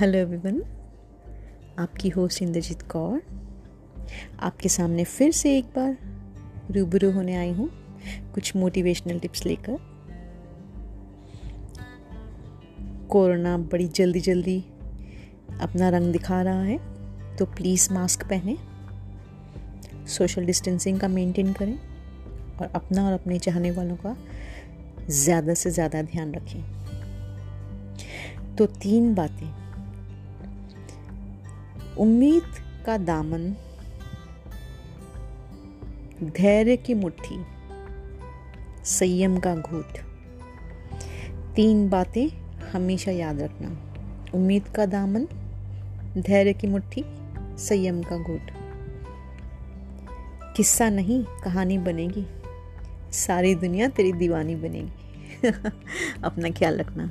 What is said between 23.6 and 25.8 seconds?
वालों का ज़्यादा से